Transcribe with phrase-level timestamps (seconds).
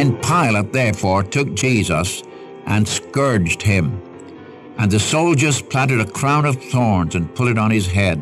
[0.00, 2.22] Then Pilate therefore took Jesus
[2.64, 4.00] and scourged him.
[4.78, 8.18] And the soldiers planted a crown of thorns and put it on his head.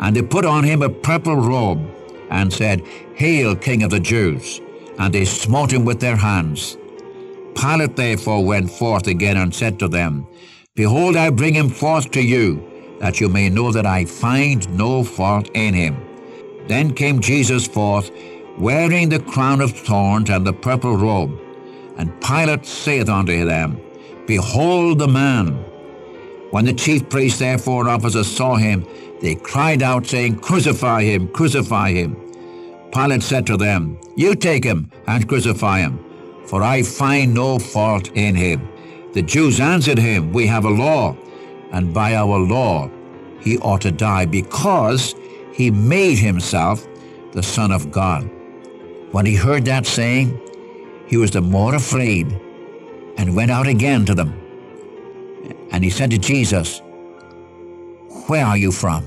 [0.00, 1.90] And they put on him a purple robe
[2.28, 4.60] and said, Hail, King of the Jews!
[4.98, 6.76] And they smote him with their hands.
[7.54, 10.26] Pilate therefore went forth again and said to them,
[10.74, 15.02] Behold, I bring him forth to you, that you may know that I find no
[15.02, 15.96] fault in him.
[16.68, 18.10] Then came Jesus forth,
[18.58, 21.38] wearing the crown of thorns and the purple robe.
[21.96, 23.80] And Pilate saith unto them,
[24.26, 25.64] Behold the man.
[26.50, 28.86] When the chief priests therefore and officers saw him,
[29.20, 32.16] they cried out, saying, Crucify him, crucify him.
[32.92, 35.98] Pilate said to them, You take him and crucify him,
[36.46, 38.68] for I find no fault in him.
[39.12, 41.16] The Jews answered him, We have a law,
[41.72, 42.90] and by our law
[43.40, 45.14] he ought to die, because
[45.52, 46.86] he made himself
[47.32, 48.30] the Son of God.
[49.12, 50.38] When he heard that saying,
[51.06, 52.40] he was the more afraid
[53.16, 54.32] and went out again to them.
[55.72, 56.80] And he said to Jesus,
[58.28, 59.04] Where are you from?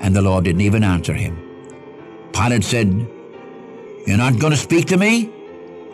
[0.00, 1.36] And the Lord didn't even answer him.
[2.32, 2.88] Pilate said,
[4.06, 5.30] You're not going to speak to me?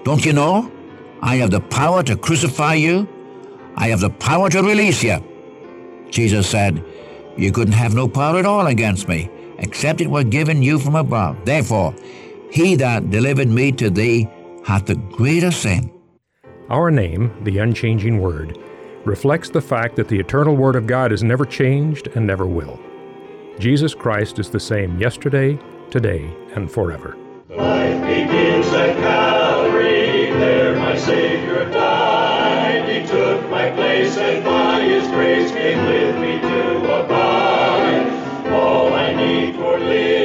[0.05, 0.71] Don't you know?
[1.21, 3.09] I have the power to crucify you.
[3.77, 5.19] I have the power to release you.
[6.11, 6.85] Jesus said,
[7.37, 10.95] You couldn't have no power at all against me, except it were given you from
[10.95, 11.45] above.
[11.45, 11.95] Therefore,
[12.53, 14.29] he that delivered me to thee
[14.63, 15.91] hath the greater sin.
[16.69, 18.59] Our name, the unchanging Word,
[19.07, 22.79] reflects the fact that the eternal Word of God has never changed and never will.
[23.59, 25.59] Jesus Christ is the same yesterday,
[25.91, 27.17] today, and forever.
[27.49, 32.87] Life begins at Calvary, there my Savior died.
[32.87, 38.53] He took my place and by His grace came with me to abide.
[38.53, 40.22] All I need for living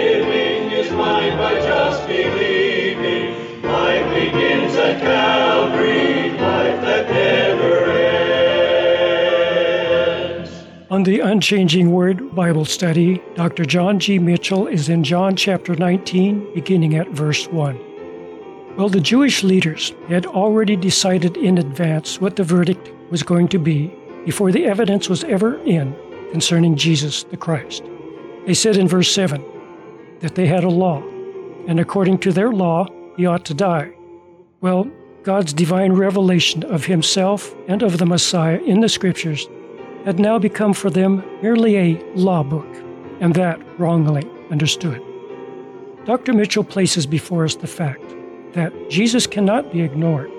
[10.89, 13.65] On the Unchanging Word Bible study, Dr.
[13.65, 14.17] John G.
[14.17, 18.75] Mitchell is in John chapter 19, beginning at verse 1.
[18.77, 23.59] Well, the Jewish leaders had already decided in advance what the verdict was going to
[23.59, 23.93] be
[24.25, 25.95] before the evidence was ever in
[26.31, 27.83] concerning Jesus the Christ.
[28.45, 29.43] They said in verse 7
[30.21, 31.03] that they had a law,
[31.67, 32.87] and according to their law,
[33.17, 33.96] he ought to die.
[34.59, 34.89] Well,
[35.21, 39.47] God's divine revelation of himself and of the Messiah in the Scriptures
[40.03, 42.67] had now become for them merely a law book,
[43.19, 45.03] and that wrongly understood.
[46.05, 46.33] Dr.
[46.33, 48.15] Mitchell places before us the fact
[48.53, 50.31] that Jesus cannot be ignored.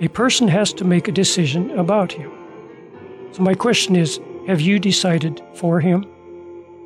[0.00, 2.30] A person has to make a decision about him.
[3.32, 6.06] So, my question is have you decided for him?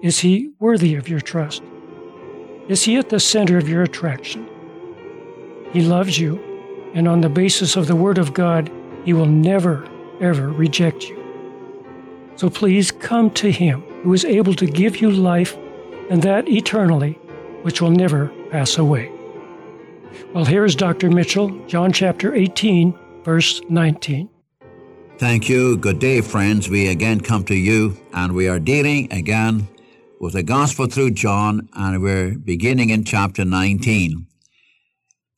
[0.03, 1.63] Is he worthy of your trust?
[2.69, 4.49] Is he at the center of your attraction?
[5.73, 6.41] He loves you,
[6.95, 8.71] and on the basis of the Word of God,
[9.05, 9.87] he will never,
[10.21, 11.17] ever reject you.
[12.37, 15.57] So please come to him who is able to give you life,
[16.11, 17.15] and that eternally,
[17.63, 19.11] which will never pass away.
[20.33, 21.11] Well, here is Dr.
[21.11, 24.29] Mitchell, John chapter 18, verse 19.
[25.19, 25.77] Thank you.
[25.77, 26.69] Good day, friends.
[26.69, 29.67] We again come to you, and we are dealing again
[30.21, 34.27] with the gospel through John, and we're beginning in chapter 19.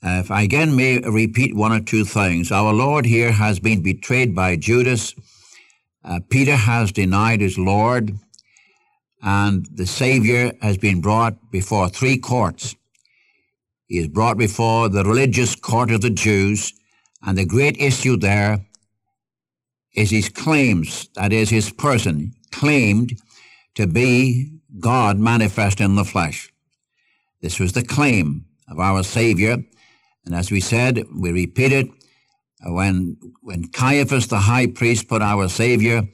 [0.03, 3.83] Uh, if I again may repeat one or two things, our Lord here has been
[3.83, 5.15] betrayed by Judas.
[6.03, 8.12] Uh, Peter has denied his Lord,
[9.22, 12.75] and the Savior has been brought before three courts.
[13.89, 16.72] He is brought before the religious court of the Jews,
[17.22, 18.65] and the great issue there
[19.94, 23.21] is his claims, that is, his person claimed
[23.75, 26.50] to be God manifest in the flesh.
[27.43, 29.59] This was the claim of our Savior,
[30.30, 31.88] and as we said, we repeat it,
[32.64, 36.04] uh, when, when Caiaphas the high priest put our Savior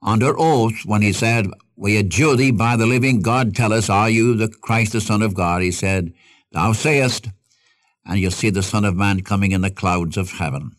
[0.00, 4.08] under oath when he said, We adjure thee by the living God, tell us, are
[4.08, 5.62] you the Christ, the Son of God?
[5.62, 6.12] He said,
[6.52, 7.30] Thou sayest,
[8.06, 10.76] and you'll see the Son of Man coming in the clouds of heaven,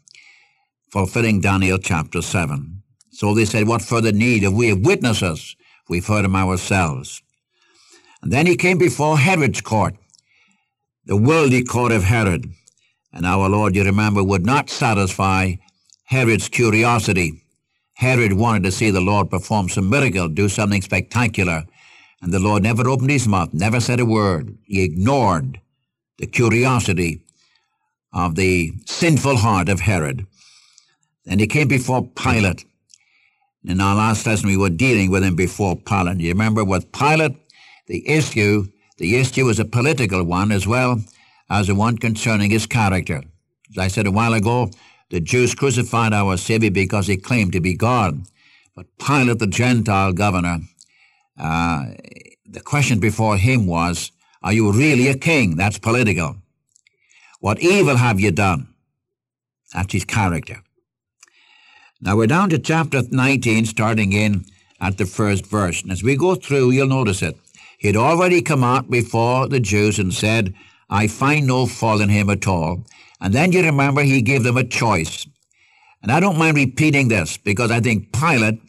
[0.89, 2.81] fulfilling Daniel chapter 7.
[3.12, 5.57] So they said, What further need have we of witnesses?
[5.89, 7.21] We've heard him ourselves.
[8.21, 9.95] And then he came before Herod's court,
[11.03, 12.53] the worldly court of Herod.
[13.15, 15.53] And our Lord, you remember, would not satisfy
[16.03, 17.41] Herod's curiosity.
[17.94, 21.63] Herod wanted to see the Lord perform some miracle, do something spectacular.
[22.21, 24.57] And the Lord never opened his mouth, never said a word.
[24.65, 25.62] He ignored
[26.17, 27.21] the curiosity
[28.12, 30.27] of the sinful heart of Herod.
[31.23, 32.65] Then he came before Pilate.
[33.63, 36.19] In our last lesson, we were dealing with him before Pilate.
[36.19, 37.38] You remember with Pilate,
[37.88, 38.67] the issue,
[38.97, 41.01] the issue was a political one as well
[41.50, 43.21] as the one concerning his character.
[43.71, 44.69] As I said a while ago,
[45.09, 48.24] the Jews crucified our Savior because he claimed to be God.
[48.75, 50.59] But Pilate, the Gentile governor,
[51.39, 51.86] uh,
[52.45, 54.12] the question before him was,
[54.44, 55.56] Are you really a king?
[55.56, 56.38] That's political.
[57.39, 58.68] What evil have you done?
[59.74, 60.62] That's his character.
[62.01, 64.45] Now we're down to chapter 19, starting in
[64.80, 65.81] at the first verse.
[65.81, 67.38] And as we go through, you'll notice it.
[67.77, 70.53] He had already come out before the Jews and said,
[70.90, 72.84] I find no fault in him at all.
[73.20, 75.28] And then you remember he gave them a choice.
[76.02, 78.62] And I don't mind repeating this because I think Pilate,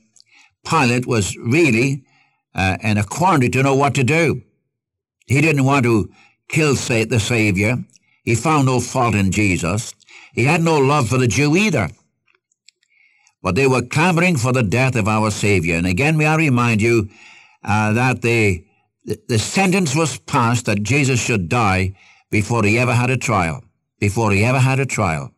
[0.64, 2.04] Pilate was really
[2.54, 4.42] uh, in a quandary to know what to do.
[5.26, 6.10] He didn't want to
[6.48, 7.76] kill the Savior.
[8.22, 9.94] He found no fault in Jesus.
[10.32, 11.90] He had no love for the Jew either.
[13.42, 15.76] But they were clamoring for the death of our Savior.
[15.76, 17.08] And again, may I remind you
[17.62, 18.64] uh, that the,
[19.06, 21.94] the sentence was passed that Jesus should die
[22.30, 23.62] before he ever had a trial.
[24.00, 25.32] Before he ever had a trial.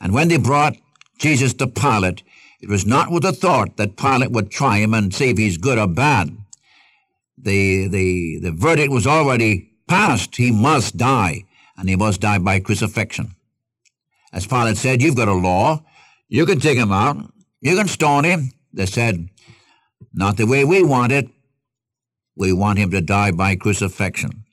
[0.00, 0.76] And when they brought
[1.18, 2.22] Jesus to Pilate,
[2.60, 5.58] it was not with the thought that Pilate would try him and see if he's
[5.58, 6.36] good or bad.
[7.38, 10.36] The, the, the verdict was already passed.
[10.36, 11.44] He must die,
[11.76, 13.36] and he must die by crucifixion.
[14.32, 15.84] As Pilate said, You've got a law.
[16.28, 17.18] You can take him out.
[17.60, 18.52] You can stone him.
[18.72, 19.28] They said,
[20.12, 21.28] Not the way we want it.
[22.36, 24.44] We want him to die by crucifixion.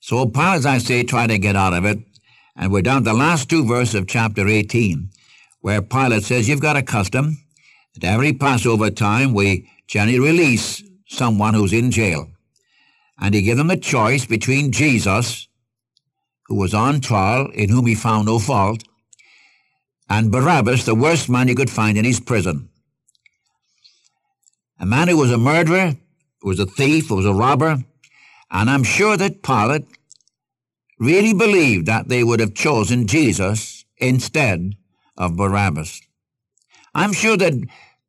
[0.00, 1.98] So Pilate, as I say, tried to get out of it.
[2.56, 5.10] And we're down to the last two verses of chapter 18
[5.60, 7.38] where Pilate says, You've got a custom
[7.94, 12.28] that every Passover time we generally release someone who's in jail.
[13.18, 15.48] And he gave them a choice between Jesus,
[16.48, 18.84] who was on trial, in whom he found no fault,
[20.10, 22.68] and Barabbas, the worst man he could find in his prison.
[24.78, 25.96] A man who was a murderer,
[26.44, 27.82] was a thief, was a robber,
[28.50, 29.86] and I'm sure that Pilate
[30.98, 34.74] really believed that they would have chosen Jesus instead
[35.16, 36.00] of Barabbas.
[36.94, 37.54] I'm sure that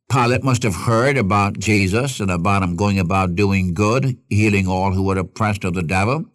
[0.10, 4.92] Pilate must have heard about Jesus and about him going about doing good, healing all
[4.94, 6.26] who were oppressed of the devil.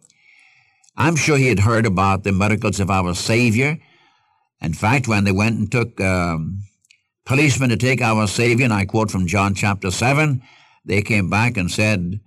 [0.97, 3.77] I'm sure he had heard about the miracles of our Savior.
[4.61, 6.63] In fact, when they went and took um,
[7.25, 10.41] policemen to take our Savior, and I quote from John chapter 7,
[10.85, 12.19] they came back and said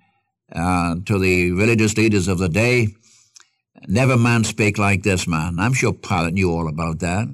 [0.55, 2.89] uh, to the religious leaders of the day,
[3.87, 5.59] Never man spake like this man.
[5.59, 7.29] I'm sure Pilate knew all about that.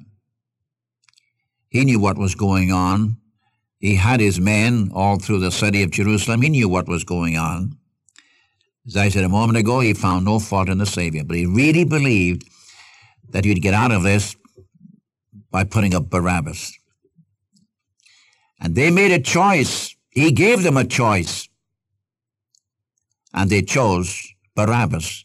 [1.69, 3.19] He knew what was going on.
[3.78, 6.43] He had his men all through the city of Jerusalem.
[6.43, 7.78] He knew what was going on.
[8.87, 11.46] As I said a moment ago, he found no fault in the Savior, but he
[11.46, 12.49] really believed
[13.28, 14.34] that he'd get out of this
[15.50, 16.76] by putting up Barabbas.
[18.61, 19.94] And they made a choice.
[20.10, 21.48] He gave them a choice.
[23.32, 25.24] And they chose Barabbas,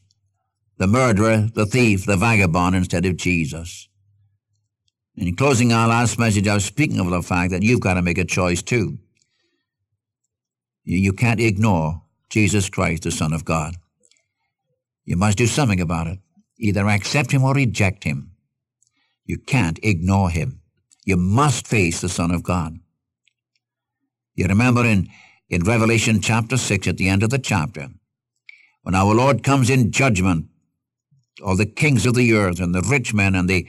[0.77, 3.89] the murderer, the thief, the vagabond, instead of Jesus.
[5.17, 8.01] In closing our last message, I was speaking of the fact that you've got to
[8.01, 8.99] make a choice too.
[10.83, 13.75] You, can't ignore Jesus Christ, the Son of God.
[15.03, 16.19] You must do something about it.
[16.59, 18.31] Either accept him or reject him.
[19.25, 20.61] You can't ignore him.
[21.05, 22.79] You must face the Son of God.
[24.35, 25.09] You remember in,
[25.49, 27.87] in Revelation chapter 6, at the end of the chapter,
[28.83, 30.47] when our Lord comes in judgment,
[31.43, 33.67] all the kings of the earth and the rich men and the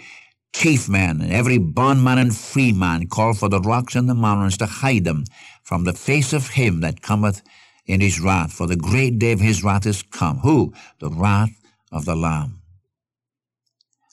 [0.53, 4.67] chief men, and every bondman and freeman call for the rocks and the mountains to
[4.67, 5.25] hide them
[5.63, 7.43] from the face of him that cometh
[7.87, 10.39] in his wrath, for the great day of his wrath is come.
[10.39, 10.75] Who?
[10.99, 11.51] The wrath
[11.93, 12.63] of the Lamb.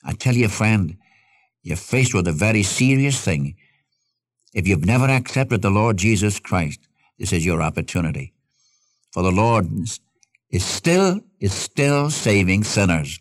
[0.04, 0.96] I tell you, friend,
[1.62, 3.56] you're faced with a very serious thing.
[4.54, 6.80] If you've never accepted the Lord Jesus Christ,
[7.18, 8.32] this is your opportunity.
[9.12, 9.68] For the Lord
[10.50, 13.20] is still, is still saving sinners.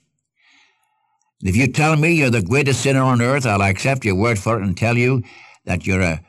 [1.42, 4.58] If you tell me you're the greatest sinner on earth, I'll accept your word for
[4.58, 5.24] it and tell you
[5.66, 6.22] that you're a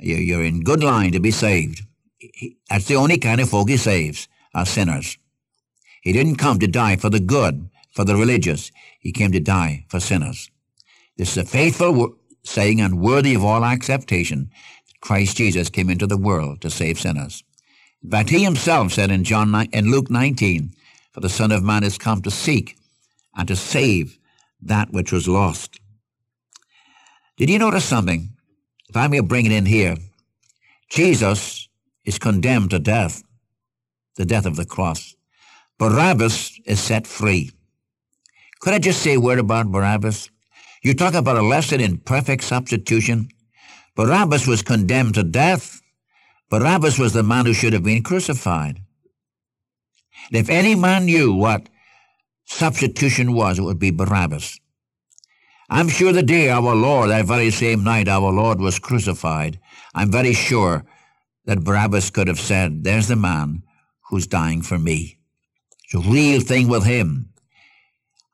[0.00, 1.82] you're in good line to be saved.
[2.68, 5.16] That's the only kind of folk he saves, are sinners.
[6.02, 8.72] He didn't come to die for the good, for the religious.
[8.98, 10.50] He came to die for sinners.
[11.16, 14.50] This is a faithful saying unworthy of all acceptation.
[15.00, 17.42] Christ Jesus came into the world to save sinners.
[18.02, 20.74] In fact, he himself said in John in Luke 19,
[21.12, 22.76] "For the Son of Man is come to seek
[23.36, 24.18] and to save
[24.60, 25.80] that which was lost.
[27.36, 28.30] Did you notice something?
[28.88, 29.96] If I may bring it in here,
[30.90, 31.68] Jesus
[32.04, 33.22] is condemned to death,
[34.16, 35.16] the death of the cross.
[35.78, 37.50] Barabbas is set free.
[38.60, 40.30] Could I just say a word about Barabbas?
[40.82, 43.28] You talk about a lesson in perfect substitution.
[43.94, 45.80] Barabbas was condemned to death.
[46.50, 48.80] Barabbas was the man who should have been crucified.
[50.28, 51.68] And if any man knew what
[52.46, 54.58] substitution was, it would be Barabbas.
[55.70, 59.60] I'm sure the day our Lord, that very same night our Lord was crucified,
[59.94, 60.84] I'm very sure
[61.44, 63.62] that Barabbas could have said, There's the man
[64.08, 65.18] who's dying for me.
[65.84, 67.31] It's a real thing with him.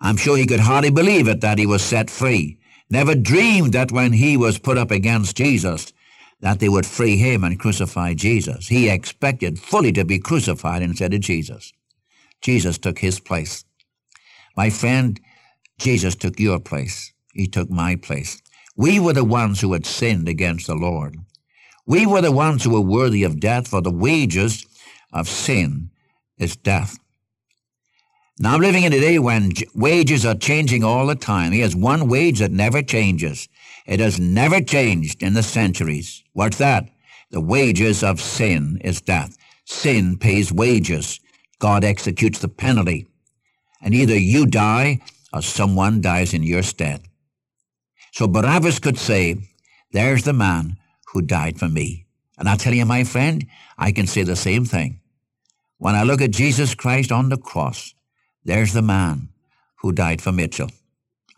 [0.00, 2.58] I'm sure he could hardly believe it that he was set free.
[2.90, 5.92] Never dreamed that when he was put up against Jesus,
[6.40, 8.68] that they would free him and crucify Jesus.
[8.68, 11.72] He expected fully to be crucified instead of Jesus.
[12.40, 13.64] Jesus took his place.
[14.56, 15.20] My friend,
[15.78, 17.12] Jesus took your place.
[17.34, 18.40] He took my place.
[18.76, 21.16] We were the ones who had sinned against the Lord.
[21.86, 24.64] We were the ones who were worthy of death, for the wages
[25.12, 25.90] of sin
[26.38, 26.98] is death.
[28.40, 31.50] Now I'm living in a day when wages are changing all the time.
[31.50, 33.48] He has one wage that never changes.
[33.84, 36.22] It has never changed in the centuries.
[36.34, 36.88] What's that?
[37.30, 39.36] The wages of sin is death.
[39.64, 41.18] Sin pays wages.
[41.58, 43.08] God executes the penalty.
[43.82, 45.00] And either you die
[45.32, 47.02] or someone dies in your stead.
[48.12, 49.36] So Barabbas could say,
[49.92, 50.76] There's the man
[51.12, 52.06] who died for me.
[52.38, 55.00] And I tell you, my friend, I can say the same thing.
[55.78, 57.94] When I look at Jesus Christ on the cross,
[58.48, 59.28] there's the man
[59.80, 60.70] who died for Mitchell.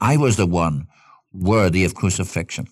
[0.01, 0.87] I was the one
[1.33, 2.69] worthy of crucifixion.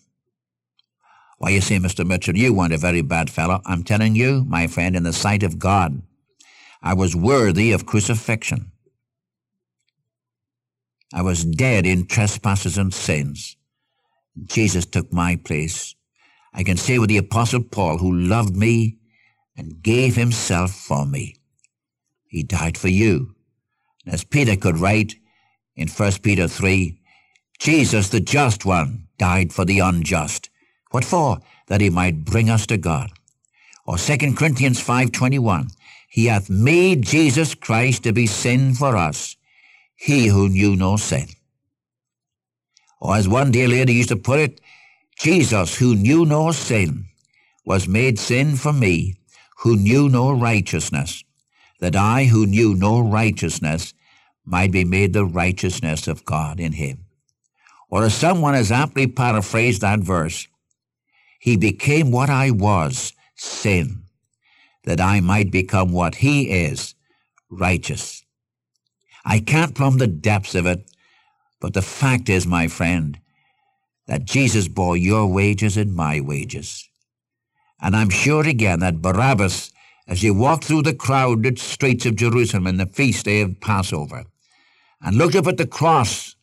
[1.39, 2.07] Why, you see, Mr.
[2.07, 3.61] Mitchell, you weren't a very bad fellow.
[3.67, 6.03] I'm telling you, my friend, in the sight of God,
[6.81, 8.71] I was worthy of crucifixion.
[11.13, 13.57] I was dead in trespasses and sins.
[14.45, 15.97] Jesus took my place.
[16.55, 18.99] I can say with the Apostle Paul, who loved me
[19.57, 21.35] and gave himself for me.
[22.29, 23.35] He died for you.
[24.09, 25.17] As Peter could write
[25.77, 26.99] in 1 Peter 3,
[27.59, 30.49] Jesus, the just one, died for the unjust.
[30.91, 31.41] What for?
[31.67, 33.11] That he might bring us to God.
[33.85, 35.71] Or 2 Corinthians 5.21,
[36.09, 39.37] He hath made Jesus Christ to be sin for us,
[39.95, 41.27] he who knew no sin.
[43.01, 44.61] Or as one dear lady used to put it,
[45.19, 47.07] Jesus, who knew no sin,
[47.65, 49.17] was made sin for me,
[49.59, 51.25] who knew no righteousness,
[51.81, 53.95] that I, who knew no righteousness,
[54.49, 57.05] might be made the righteousness of God in him.
[57.91, 60.49] Or as someone has aptly paraphrased that verse,
[61.39, 64.05] he became what I was, sin,
[64.85, 66.95] that I might become what he is,
[67.51, 68.25] righteous.
[69.25, 70.91] I can't plumb the depths of it,
[71.61, 73.19] but the fact is, my friend,
[74.07, 76.89] that Jesus bore your wages and my wages.
[77.81, 79.71] And I'm sure again that Barabbas,
[80.07, 84.25] as he walked through the crowded streets of Jerusalem in the feast day of Passover,
[85.03, 86.37] and looked up at the cross,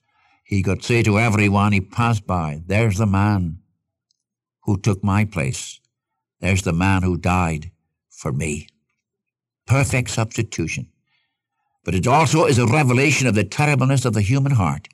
[0.44, 3.60] he could say to everyone he passed by, There's the man
[4.64, 5.80] who took my place.
[6.40, 7.72] There's the man who died
[8.10, 8.68] for me.
[9.66, 10.88] Perfect substitution
[11.86, 14.88] but it also is a revelation of the terribleness of the human heart,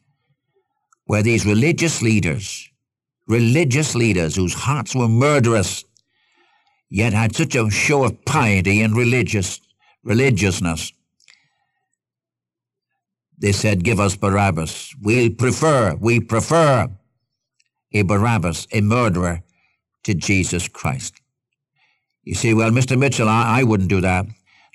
[1.06, 2.70] where these religious leaders,
[3.28, 5.86] religious leaders whose hearts were murderous,
[6.90, 9.62] yet had such a show of piety and religious
[10.04, 10.92] religiousness.
[13.42, 14.96] They said, give us Barabbas.
[15.02, 16.88] We prefer, we prefer
[17.92, 19.42] a Barabbas, a murderer,
[20.04, 21.16] to Jesus Christ.
[22.24, 22.98] You say, well, Mr.
[22.98, 24.28] Mitchell, I, I wouldn't do that.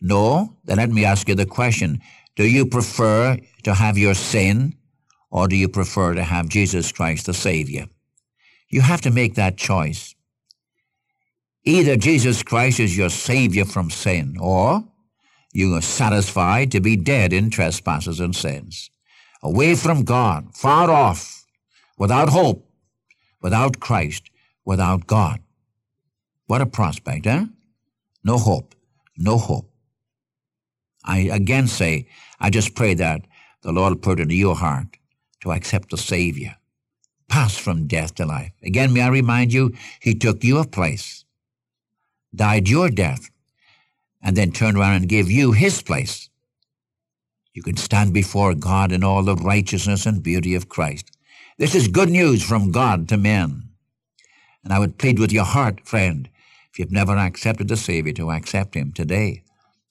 [0.03, 0.57] No?
[0.65, 2.01] Then let me ask you the question.
[2.35, 4.77] Do you prefer to have your sin
[5.31, 7.87] or do you prefer to have Jesus Christ the Savior?
[8.69, 10.17] You have to make that choice.
[11.65, 14.85] Either Jesus Christ is your Savior from sin or
[15.57, 18.91] you are satisfied to be dead in trespasses and sins,
[19.43, 21.47] away from God, far off,
[21.97, 22.69] without hope,
[23.41, 24.31] without Christ,
[24.67, 25.41] without God.
[26.47, 27.47] What a prospect, eh?
[28.23, 28.75] No hope,
[29.17, 29.71] no hope.
[31.03, 32.07] I again say,
[32.39, 33.23] I just pray that
[33.63, 34.99] the Lord put into your heart
[35.41, 36.57] to accept the Savior,
[37.29, 38.53] pass from death to life.
[38.63, 41.25] Again, may I remind you, He took your place,
[42.35, 43.31] died your death,
[44.27, 46.29] and then turn around and give you His place.
[47.55, 51.17] You can stand before God in all the righteousness and beauty of Christ.
[51.59, 53.69] This is good news from God to men.
[54.65, 56.29] And I would plead with your heart, friend,
[56.73, 59.45] if you've never accepted the Savior, to accept Him today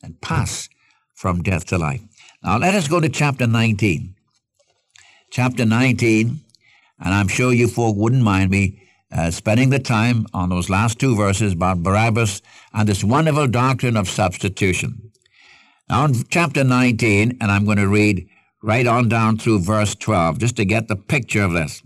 [0.03, 0.67] and pass
[1.13, 2.01] from death to life.
[2.43, 4.15] Now let us go to chapter 19.
[5.31, 6.41] Chapter 19,
[6.99, 8.84] and I'm sure you folk wouldn't mind me
[9.15, 12.41] uh, spending the time on those last two verses about Barabbas
[12.73, 15.11] and this wonderful doctrine of substitution.
[15.89, 18.27] Now in chapter 19, and I'm going to read
[18.61, 21.83] right on down through verse 12, just to get the picture of this.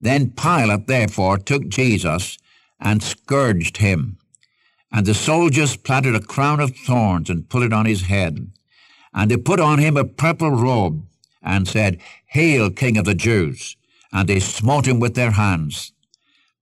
[0.00, 2.38] Then Pilate therefore took Jesus
[2.80, 4.18] and scourged him
[4.92, 8.50] and the soldiers planted a crown of thorns and put it on his head.
[9.14, 11.06] And they put on him a purple robe
[11.42, 13.76] and said, Hail, King of the Jews!
[14.12, 15.92] and they smote him with their hands.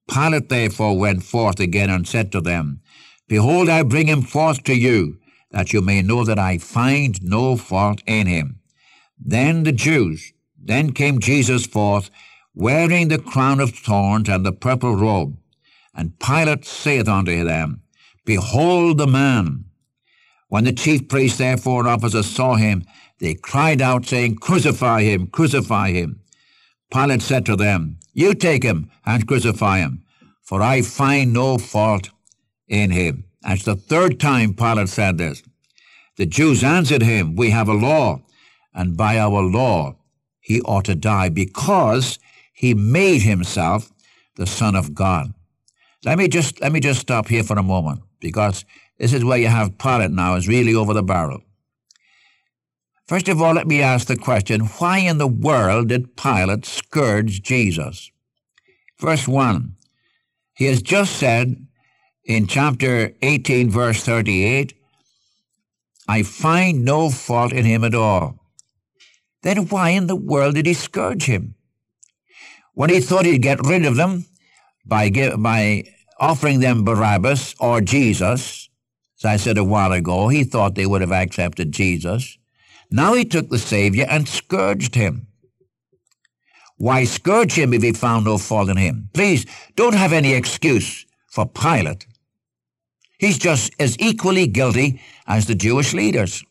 [0.09, 2.81] Pilate therefore went forth again and said to them,
[3.29, 5.19] Behold, I bring him forth to you,
[5.51, 8.61] that you may know that I find no fault in him.
[9.19, 12.11] Then the Jews, then came Jesus forth,
[12.55, 15.37] wearing the crown of thorns and the purple robe.
[15.95, 17.83] And Pilate saith unto them,
[18.25, 19.65] Behold the man.
[20.49, 22.85] When the chief priests therefore and officers saw him,
[23.19, 26.21] they cried out, saying, Crucify him, crucify him.
[26.91, 30.05] Pilate said to them, You take him and crucify him,
[30.43, 32.11] for I find no fault
[32.67, 33.25] in him.
[33.43, 35.43] That's the third time Pilate said this.
[36.17, 38.23] The Jews answered him, We have a law,
[38.75, 39.97] and by our law
[40.41, 42.19] he ought to die, because
[42.53, 43.93] he made himself
[44.37, 45.33] the Son of God.
[46.05, 48.65] Let me just let me just stop here for a moment, because
[48.99, 51.43] this is where you have Pilate now is really over the barrel.
[53.09, 57.41] First of all, let me ask the question, why in the world did Pilate scourge
[57.41, 58.13] Jesus?
[59.01, 59.77] Verse 1.
[60.53, 61.67] He has just said
[62.25, 64.75] in chapter 18, verse 38,
[66.07, 68.45] I find no fault in him at all.
[69.43, 71.55] Then why in the world did he scourge him?
[72.75, 74.27] When he thought he'd get rid of them
[74.85, 75.85] by, by
[76.21, 78.69] offering them Barabbas or Jesus,
[79.21, 82.38] as I said a while ago, he thought they would have accepted Jesus.
[82.91, 85.27] Now he took the Savior and scourged him.
[86.77, 89.11] Why scourge him if he found no fault in him?
[89.13, 92.07] Please, don't have any excuse for Pilate.
[93.19, 96.45] He's just as equally guilty as the Jewish leaders.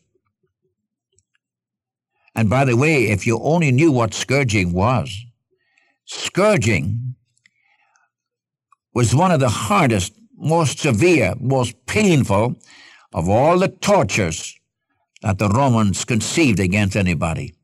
[2.34, 5.24] And by the way, if you only knew what scourging was,
[6.04, 7.16] scourging
[8.94, 12.54] was one of the hardest, most severe, most painful
[13.14, 14.57] of all the tortures
[15.22, 17.54] that the Romans conceived against anybody.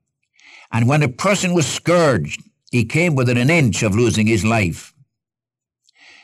[0.72, 4.92] And when a person was scourged, he came within an inch of losing his life.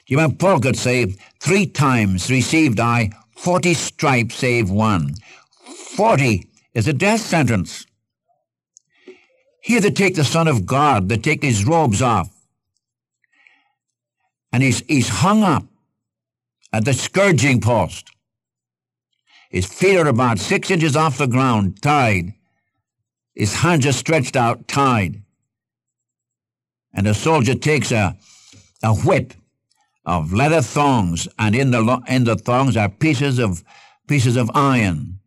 [0.07, 5.15] Do you remember Paul could say, Three times received I forty stripes save one.
[5.97, 7.87] Forty is a death sentence.
[9.63, 12.31] Here they take the Son of God, they take his robes off,
[14.53, 15.65] and he's, he's hung up
[16.73, 18.11] at the scourging post.
[19.51, 22.35] His feet are about six inches off the ground, tied.
[23.35, 25.23] His hands are stretched out, tied.
[26.95, 28.17] And the soldier takes a,
[28.83, 29.35] a whip
[30.05, 33.65] of leather thongs, and in the, in the thongs are pieces of,
[34.07, 35.19] pieces of iron,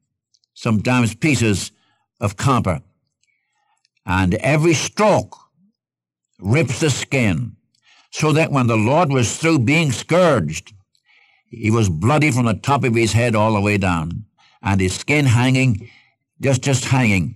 [0.53, 1.71] sometimes pieces
[2.21, 2.81] of copper.
[4.05, 5.38] And every stroke
[6.39, 7.57] rips the skin,
[8.12, 10.73] so that when the Lord was through being scourged,
[11.54, 14.26] he was bloody from the top of his head all the way down,
[14.62, 15.89] and his skin hanging,
[16.42, 17.36] just just hanging.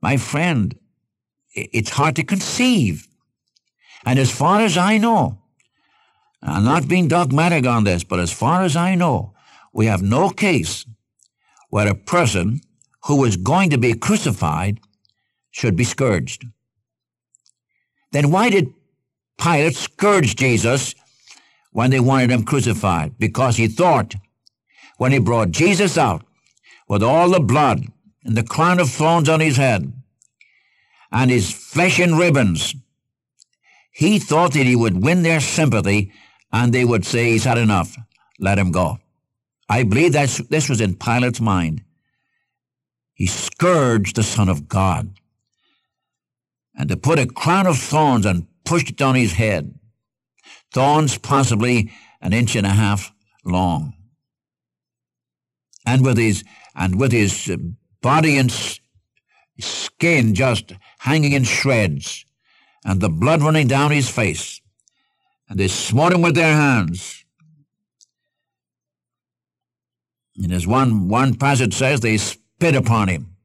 [0.00, 0.74] My friend,
[1.54, 3.06] it's hard to conceive.
[4.04, 5.38] And as far as I know,
[6.42, 9.34] I'm not being dogmatic on this, but as far as I know,
[9.72, 10.86] we have no case
[11.68, 12.60] where a person
[13.04, 14.80] who was going to be crucified
[15.50, 16.46] should be scourged.
[18.10, 18.74] Then why did
[19.38, 20.94] Pilate scourge Jesus
[21.72, 24.14] when they wanted him crucified because he thought
[24.98, 26.24] when he brought Jesus out
[26.88, 27.86] with all the blood
[28.24, 29.92] and the crown of thorns on his head
[31.10, 32.74] and his flesh in ribbons,
[33.90, 36.12] he thought that he would win their sympathy
[36.52, 37.96] and they would say, he's had enough,
[38.38, 38.98] let him go.
[39.68, 41.82] I believe that this was in Pilate's mind.
[43.14, 45.14] He scourged the Son of God
[46.76, 49.78] and to put a crown of thorns and pushed it on his head
[50.72, 53.12] thorns possibly an inch and a half
[53.44, 53.94] long.
[55.84, 57.56] And with his, and with his uh,
[58.00, 58.52] body and
[59.58, 62.24] skin just hanging in shreds,
[62.84, 64.60] and the blood running down his face,
[65.48, 67.24] and they smote him with their hands.
[70.36, 73.36] And as one, one passage says, they spit upon him.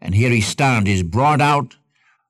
[0.00, 1.76] And here he stands, he's brought out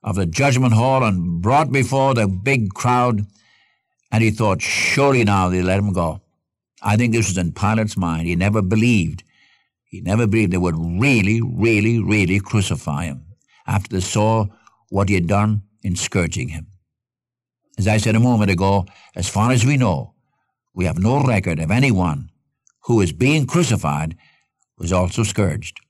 [0.03, 3.27] of the judgment hall and brought before the big crowd
[4.14, 6.20] and he thought, surely now they let him go.
[6.81, 8.29] I think this was in Pilate's mind.
[8.29, 9.24] He never believed.
[9.83, 13.24] He never believed they would really, really, really crucify him
[13.66, 14.46] after they saw
[14.88, 16.68] what he had done in scourging him.
[17.77, 20.14] As I said a moment ago, as far as we know,
[20.72, 22.31] we have no record of anyone
[22.85, 24.16] who is being crucified
[24.79, 25.81] was also scourged.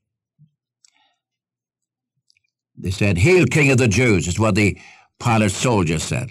[2.74, 4.78] They said, Hail, King of the Jews, is what the
[5.20, 6.30] Pilate soldiers said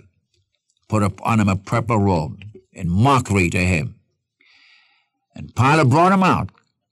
[0.93, 3.95] put upon him a purple robe in mockery to him.
[5.33, 6.51] And Pilate brought him out.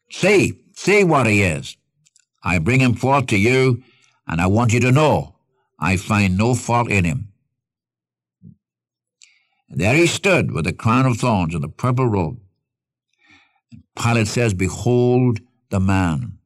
[0.09, 1.77] See, see what he is.
[2.43, 3.83] I bring him forth to you,
[4.27, 5.35] and I want you to know
[5.77, 7.31] I find no fault in him.
[9.69, 12.39] And there he stood with the crown of thorns and the purple robe.
[13.71, 16.39] And Pilate says, Behold the man.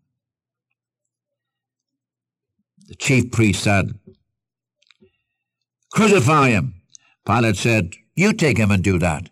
[2.90, 3.98] The chief priest said,
[5.94, 6.75] Crucify him.
[7.26, 9.30] Pilate said, You take him and do that.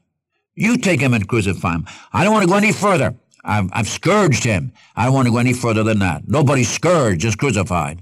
[0.56, 1.88] You take him and crucify him.
[2.12, 3.16] I don't want to go any further.
[3.44, 4.72] I've, I've scourged him.
[4.96, 6.28] I don't want to go any further than that.
[6.28, 8.02] Nobody's scourged, just crucified.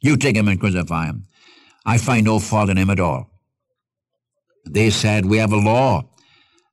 [0.00, 1.26] You take him and crucify him.
[1.86, 3.30] I find no fault in him at all.
[4.64, 6.08] They said, We have a law,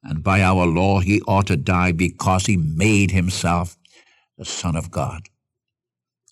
[0.04, 3.78] and by our law he ought to die because he made himself
[4.38, 5.24] the Son of God.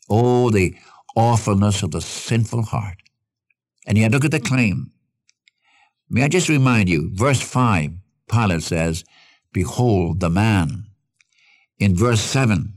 [0.09, 0.75] Oh, the
[1.15, 2.97] awfulness of the sinful heart.
[3.85, 4.91] And yet look at the claim.
[6.09, 7.91] May I just remind you, verse 5,
[8.31, 9.03] Pilate says,
[9.53, 10.85] Behold the man.
[11.77, 12.73] In verse 7,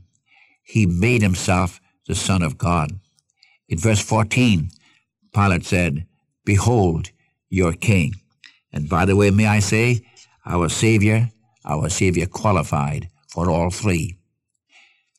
[0.63, 2.99] he made himself the Son of God.
[3.67, 4.69] In verse 14,
[5.33, 6.05] Pilate said,
[6.45, 7.09] Behold
[7.49, 8.13] your king.
[8.71, 10.01] And by the way, may I say,
[10.45, 11.31] our Savior,
[11.65, 14.17] our Savior qualified for all three.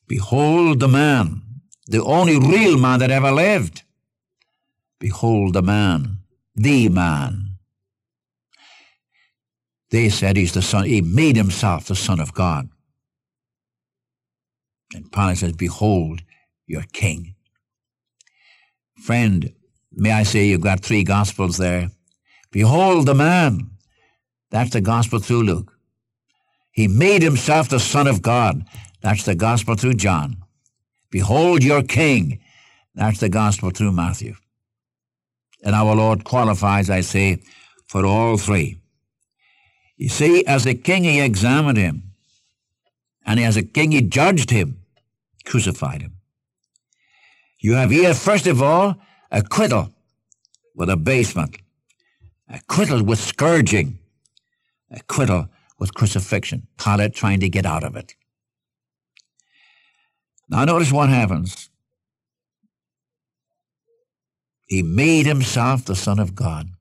[0.07, 1.41] Behold the man,
[1.87, 3.83] the only real man that ever lived.
[4.99, 6.17] Behold the man,
[6.55, 7.54] the man.
[9.95, 12.67] They said he's the son, he made himself the Son of God.
[14.93, 16.21] And Pilate says, Behold
[16.67, 17.35] your king.
[19.01, 19.53] Friend,
[19.93, 21.91] may I say you've got three gospels there.
[22.51, 23.69] Behold the man.
[24.51, 25.71] That's the gospel through Luke.
[26.73, 28.65] He made himself the Son of God.
[28.99, 30.43] That's the gospel through John.
[31.09, 32.41] Behold your king.
[32.95, 34.35] That's the gospel through Matthew.
[35.63, 37.41] And our Lord qualifies, I say,
[37.87, 38.81] for all three.
[39.97, 42.11] You see, as a king he examined him,
[43.25, 44.81] and as a king he judged him,
[45.45, 46.17] crucified him.
[47.59, 48.95] You have here, first of all,
[49.31, 49.93] acquittal
[50.75, 51.57] with abasement,
[52.49, 53.99] acquittal with scourging,
[54.91, 55.47] acquittal
[55.79, 56.67] with crucifixion.
[56.77, 58.15] Pilate trying to get out of it.
[60.49, 61.69] Now notice what happens.
[64.67, 66.74] He made himself the Son of God.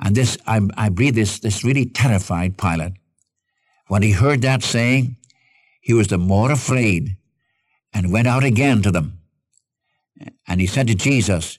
[0.00, 2.92] And this, I, I believe this, this really terrified Pilate.
[3.88, 5.16] When he heard that saying,
[5.80, 7.16] he was the more afraid
[7.92, 9.20] and went out again to them.
[10.46, 11.58] And he said to Jesus,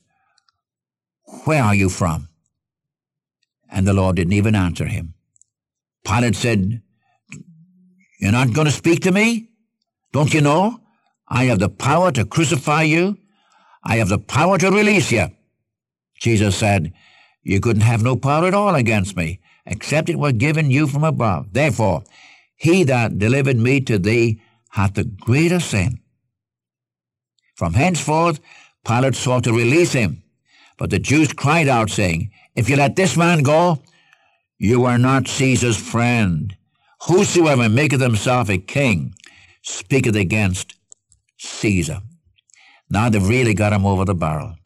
[1.45, 2.29] Where are you from?
[3.71, 5.15] And the Lord didn't even answer him.
[6.05, 6.81] Pilate said,
[8.19, 9.49] You're not going to speak to me?
[10.11, 10.79] Don't you know?
[11.27, 13.17] I have the power to crucify you.
[13.83, 15.27] I have the power to release you.
[16.19, 16.93] Jesus said,
[17.49, 21.03] You couldn't have no power at all against me, except it were given you from
[21.03, 21.51] above.
[21.51, 22.03] Therefore,
[22.55, 25.99] he that delivered me to thee hath the greater sin.
[27.55, 28.39] From henceforth,
[28.85, 30.21] Pilate sought to release him.
[30.77, 33.81] But the Jews cried out, saying, If you let this man go,
[34.59, 36.55] you are not Caesar's friend.
[37.07, 39.15] Whosoever maketh himself a king
[39.63, 40.75] speaketh against
[41.39, 42.03] Caesar.
[42.91, 44.58] Now they've really got him over the barrel.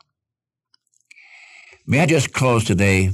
[1.86, 3.12] May I just close today?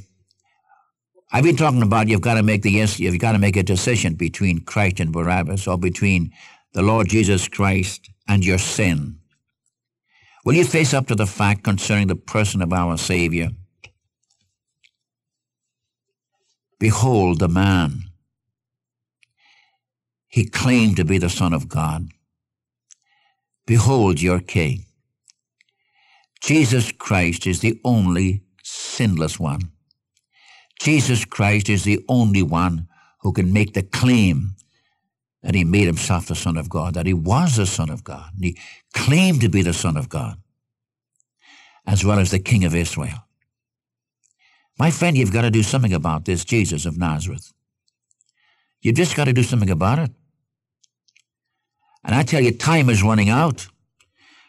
[1.31, 4.13] I've been talking about you've got to make the you've got to make a decision
[4.13, 6.31] between Christ and Barabbas, or between
[6.73, 9.19] the Lord Jesus Christ and your sin.
[10.45, 13.49] Will you face up to the fact concerning the person of our Savior?
[16.79, 18.03] Behold the man.
[20.27, 22.09] He claimed to be the Son of God.
[23.65, 24.85] Behold your King.
[26.39, 28.43] Jesus Christ is the only
[28.99, 29.61] sinless one.
[30.81, 32.89] Jesus Christ is the only one
[33.21, 34.55] who can make the claim
[35.41, 38.31] that he made himself the Son of God, that he was the Son of God,
[38.35, 38.57] and he
[38.93, 40.37] claimed to be the Son of God,
[41.87, 43.19] as well as the King of Israel.
[44.77, 47.53] My friend, you've got to do something about this Jesus of Nazareth.
[48.81, 50.11] You've just got to do something about it.
[52.03, 53.67] And I tell you, time is running out.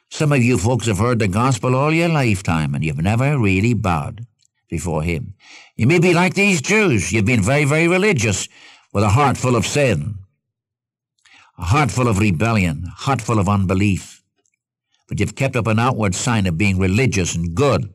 [0.09, 3.75] Some of you folks have heard the gospel all your lifetime, and you've never really
[3.75, 4.27] bowed
[4.71, 5.35] before him.
[5.77, 7.13] You may be like these Jews.
[7.13, 8.49] You've been very, very religious
[8.93, 10.21] with a heart full of sin
[11.61, 14.23] a heart full of rebellion, a heart full of unbelief.
[15.09, 17.93] But you've kept up an outward sign of being religious and good.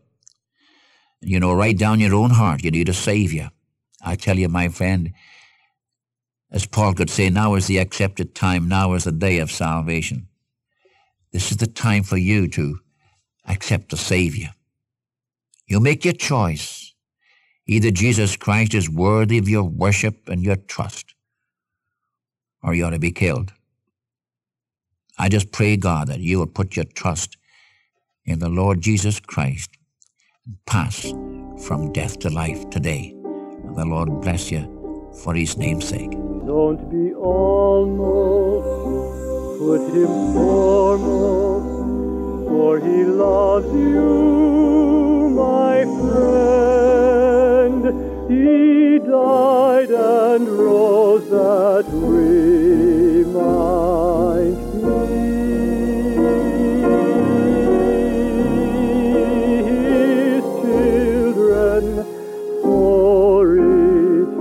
[1.22, 3.50] You know, right down your own heart, you need a Savior.
[4.04, 5.14] I tell you, my friend,
[6.52, 10.28] as Paul could say, now is the accepted time, now is the day of salvation.
[11.32, 12.80] This is the time for you to
[13.48, 14.54] accept the Savior.
[15.68, 16.94] You make your choice.
[17.68, 21.16] Either Jesus Christ is worthy of your worship and your trust,
[22.62, 23.54] or you ought to be killed.
[25.18, 27.38] I just pray, God, that you will put your trust
[28.26, 29.72] in the Lord Jesus Christ
[30.46, 31.12] and pass
[31.66, 33.16] from death to life today.
[33.64, 34.70] And the Lord bless you
[35.24, 36.12] for his name's sake.
[36.12, 38.68] Don't be almost,
[39.60, 41.66] put him foremost,
[42.50, 45.05] for he loves you,
[45.36, 47.84] my friend.
[48.32, 52.36] He died and rose that we
[58.86, 61.84] be his children
[62.62, 64.40] for eternity.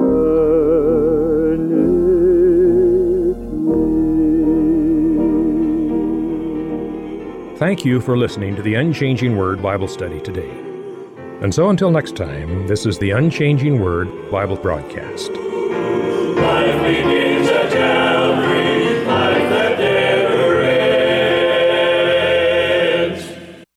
[7.59, 10.74] Thank you for listening to the Unchanging Word Bible study today.
[11.45, 15.31] And so until next time, this is the Unchanging Word Bible broadcast.